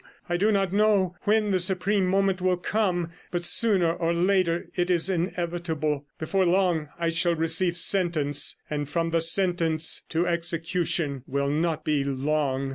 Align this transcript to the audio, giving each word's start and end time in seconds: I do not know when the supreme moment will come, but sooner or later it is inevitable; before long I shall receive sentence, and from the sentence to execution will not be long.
I 0.27 0.35
do 0.35 0.51
not 0.51 0.73
know 0.73 1.15
when 1.25 1.51
the 1.51 1.59
supreme 1.59 2.07
moment 2.07 2.41
will 2.41 2.57
come, 2.57 3.11
but 3.29 3.45
sooner 3.45 3.93
or 3.93 4.13
later 4.15 4.67
it 4.73 4.89
is 4.89 5.11
inevitable; 5.11 6.07
before 6.17 6.43
long 6.43 6.89
I 6.97 7.09
shall 7.09 7.35
receive 7.35 7.77
sentence, 7.77 8.55
and 8.67 8.89
from 8.89 9.11
the 9.11 9.21
sentence 9.21 10.01
to 10.09 10.25
execution 10.25 11.21
will 11.27 11.51
not 11.51 11.85
be 11.85 12.03
long. 12.03 12.69